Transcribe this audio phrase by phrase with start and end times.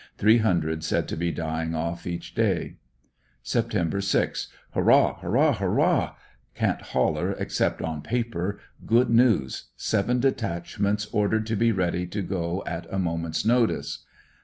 [0.17, 2.77] Three hundred said to be dying off each day.
[3.45, 4.03] Sept.
[4.03, 5.19] 6.— Hurrah!
[5.19, 5.53] Hurrah!!
[5.53, 6.15] Hurrah!!!
[6.55, 8.59] Can't holler except on paper.
[8.83, 9.65] Good news.
[9.75, 14.03] Seven detachments ordered to be ready to go at a moment's notice.